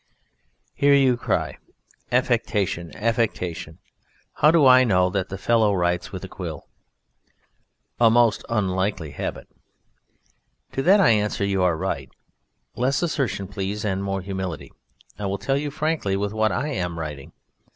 [0.73, 1.59] Here you cry
[2.11, 2.91] "Affectation!
[2.95, 3.77] Affectation!
[4.33, 6.67] How do I know that the fellow writes with a quill?
[7.99, 9.47] A most unlikely habit!"
[10.71, 12.09] To that I answer you are right.
[12.75, 14.71] Less assertion, please, and more humility.
[15.19, 17.31] I will tell you frankly with what I am writing.